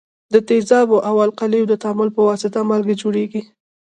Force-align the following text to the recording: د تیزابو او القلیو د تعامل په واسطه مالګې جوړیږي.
د 0.33 0.35
تیزابو 0.49 0.97
او 1.09 1.15
القلیو 1.25 1.69
د 1.69 1.73
تعامل 1.83 2.09
په 2.15 2.21
واسطه 2.29 2.59
مالګې 2.69 2.95
جوړیږي. 3.01 3.41